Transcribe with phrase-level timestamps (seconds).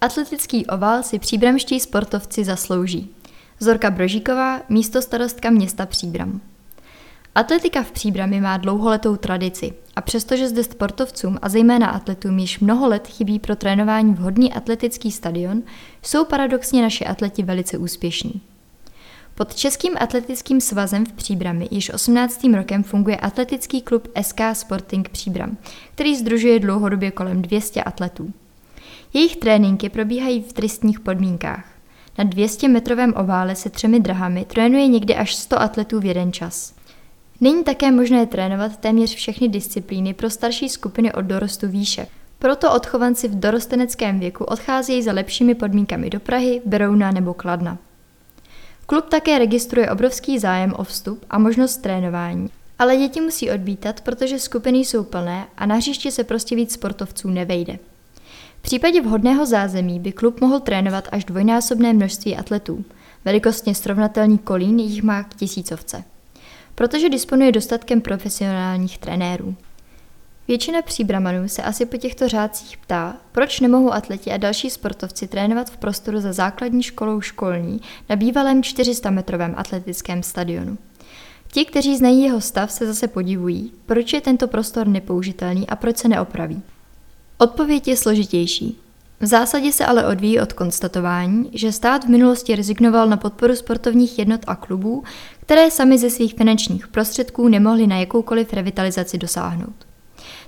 [0.00, 3.10] Atletický oval si příbramští sportovci zaslouží.
[3.60, 6.40] Zorka Brožíková, místo starostka města Příbram.
[7.34, 12.88] Atletika v Příbrami má dlouholetou tradici a přestože zde sportovcům a zejména atletům již mnoho
[12.88, 15.62] let chybí pro trénování vhodný atletický stadion,
[16.02, 18.40] jsou paradoxně naši atleti velice úspěšní.
[19.34, 22.44] Pod Českým atletickým svazem v Příbrami již 18.
[22.54, 25.56] rokem funguje atletický klub SK Sporting Příbram,
[25.94, 28.32] který združuje dlouhodobě kolem 200 atletů.
[29.16, 31.64] Jejich tréninky probíhají v tristních podmínkách.
[32.18, 36.74] Na 200 metrovém ovále se třemi drahami trénuje někdy až 100 atletů v jeden čas.
[37.40, 42.06] Není také možné trénovat téměř všechny disciplíny pro starší skupiny od dorostu výše.
[42.38, 47.78] Proto odchovanci v dorosteneckém věku odcházejí za lepšími podmínkami do Prahy, Berouna nebo Kladna.
[48.86, 52.50] Klub také registruje obrovský zájem o vstup a možnost trénování.
[52.78, 57.30] Ale děti musí odbítat, protože skupiny jsou plné a na hřiště se prostě víc sportovců
[57.30, 57.78] nevejde.
[58.66, 62.84] Případě vhodného zázemí by klub mohl trénovat až dvojnásobné množství atletů.
[63.24, 66.04] Velikostně srovnatelný kolín jich má k tisícovce.
[66.74, 69.54] Protože disponuje dostatkem profesionálních trenérů.
[70.48, 75.70] Většina příbramanů se asi po těchto řádcích ptá, proč nemohou atleti a další sportovci trénovat
[75.70, 80.78] v prostoru za základní školou školní na bývalém 400-metrovém atletickém stadionu.
[81.52, 85.96] Ti, kteří znají jeho stav, se zase podivují, proč je tento prostor nepoužitelný a proč
[85.96, 86.62] se neopraví.
[87.38, 88.78] Odpověď je složitější.
[89.20, 94.18] V zásadě se ale odvíjí od konstatování, že stát v minulosti rezignoval na podporu sportovních
[94.18, 95.04] jednot a klubů,
[95.40, 99.74] které sami ze svých finančních prostředků nemohly na jakoukoliv revitalizaci dosáhnout.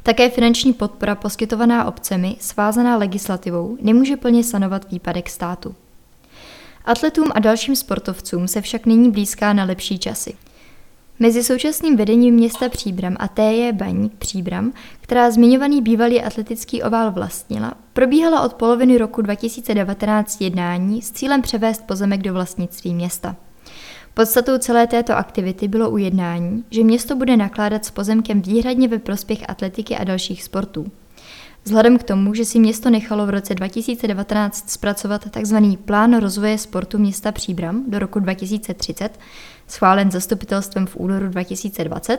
[0.02, 5.74] Také finanční podpora poskytovaná obcemi, svázaná legislativou, nemůže plně sanovat výpadek státu.
[6.84, 10.36] Atletům a dalším sportovcům se však nyní blízká na lepší časy.
[11.20, 13.72] Mezi současným vedením města Příbram a T.J.
[13.72, 21.10] Baník Příbram, která zmiňovaný bývalý atletický ovál vlastnila, probíhala od poloviny roku 2019 jednání s
[21.10, 23.36] cílem převést pozemek do vlastnictví města.
[24.14, 29.38] Podstatou celé této aktivity bylo ujednání, že město bude nakládat s pozemkem výhradně ve prospěch
[29.48, 30.86] atletiky a dalších sportů.
[31.68, 35.56] Vzhledem k tomu, že si město nechalo v roce 2019 zpracovat tzv.
[35.84, 39.18] plán rozvoje sportu města Příbram do roku 2030,
[39.66, 42.18] schválen zastupitelstvem v únoru 2020,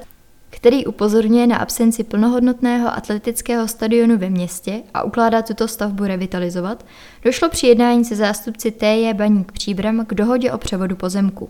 [0.50, 6.86] který upozorňuje na absenci plnohodnotného atletického stadionu ve městě a ukládá tuto stavbu revitalizovat,
[7.24, 11.50] došlo při jednání se zástupci TJ Baník Příbram k dohodě o převodu pozemku.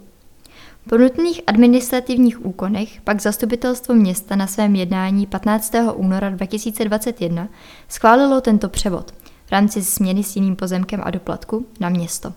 [0.87, 5.75] Po nutných administrativních úkonech pak zastupitelstvo města na svém jednání 15.
[5.93, 7.47] února 2021
[7.87, 9.11] schválilo tento převod
[9.45, 12.33] v rámci směny s jiným pozemkem a doplatku na město.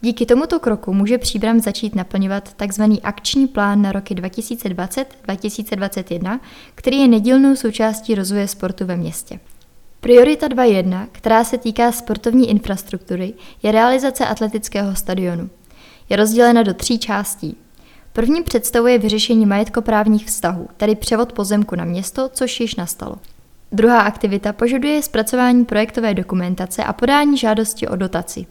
[0.00, 2.82] Díky tomuto kroku může Příbram začít naplňovat tzv.
[3.02, 6.40] akční plán na roky 2020-2021,
[6.74, 9.40] který je nedílnou součástí rozvoje sportu ve městě.
[10.00, 15.50] Priorita 2.1, která se týká sportovní infrastruktury, je realizace atletického stadionu.
[16.08, 17.56] Je rozdělena do tří částí.
[18.12, 23.16] První představuje vyřešení majetkoprávních vztahů, tedy převod pozemku na město, což již nastalo.
[23.72, 28.46] Druhá aktivita požaduje zpracování projektové dokumentace a podání žádosti o dotaci.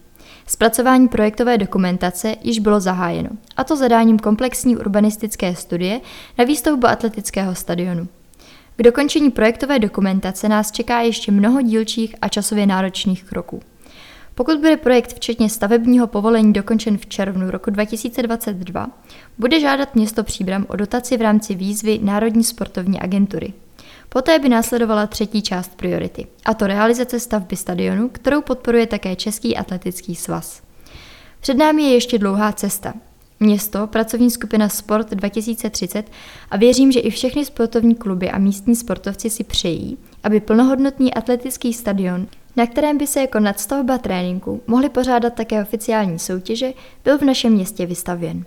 [0.48, 6.02] Zpracování projektové dokumentace již bylo zahájeno, a to zadáním komplexní urbanistické studie
[6.38, 8.08] na výstavbu atletického stadionu.
[8.76, 13.62] K dokončení projektové dokumentace nás čeká ještě mnoho dílčích a časově náročných kroků.
[14.36, 18.88] Pokud bude projekt včetně stavebního povolení dokončen v červnu roku 2022,
[19.38, 23.54] bude žádat město Příbram o dotaci v rámci výzvy Národní sportovní agentury.
[24.10, 29.58] Poté by následovala třetí část priority, a to realizace stavby stadionu, kterou podporuje také Český
[29.58, 30.62] atletický svaz.
[31.40, 32.94] Před námi je ještě dlouhá cesta.
[33.40, 36.12] Město, pracovní skupina Sport 2030
[36.52, 41.74] a věřím, že i všechny sportovní kluby a místní sportovci si přejí, aby plnohodnotný atletický
[41.74, 46.74] stadion na kterém by se jako nadstavba tréninku mohly pořádat také oficiální soutěže,
[47.04, 48.46] byl v našem městě vystavěn.